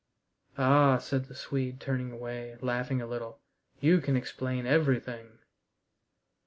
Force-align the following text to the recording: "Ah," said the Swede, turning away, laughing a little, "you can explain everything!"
"Ah," 0.57 0.97
said 0.97 1.25
the 1.25 1.35
Swede, 1.35 1.79
turning 1.79 2.11
away, 2.11 2.57
laughing 2.59 3.03
a 3.03 3.05
little, 3.05 3.37
"you 3.79 4.01
can 4.01 4.15
explain 4.15 4.65
everything!" 4.65 5.37